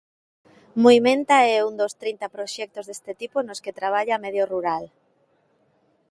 Muimenta 0.83 1.37
é 1.55 1.57
un 1.69 1.73
dos 1.81 1.93
trinta 2.01 2.27
proxectos 2.35 2.85
deste 2.89 3.11
tipo 3.21 3.37
nos 3.41 3.59
que 3.63 3.77
traballa 3.79 4.21
Medio 4.25 4.45
Rural. 4.53 4.83